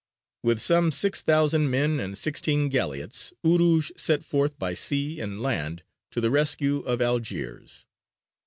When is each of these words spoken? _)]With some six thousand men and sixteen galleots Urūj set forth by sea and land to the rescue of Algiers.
_)]With 0.41 0.59
some 0.59 0.89
six 0.89 1.21
thousand 1.21 1.69
men 1.69 1.99
and 1.99 2.17
sixteen 2.17 2.69
galleots 2.69 3.33
Urūj 3.45 3.91
set 3.99 4.25
forth 4.25 4.57
by 4.57 4.73
sea 4.73 5.19
and 5.19 5.43
land 5.43 5.83
to 6.09 6.19
the 6.19 6.31
rescue 6.31 6.79
of 6.87 7.03
Algiers. 7.03 7.85